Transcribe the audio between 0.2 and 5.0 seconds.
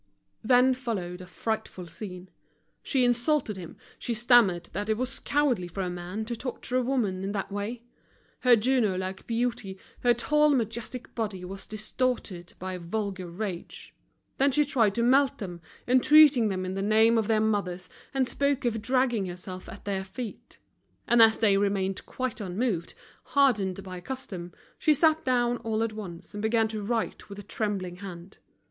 Then followed a frightful scene. She insulted him, she stammered that it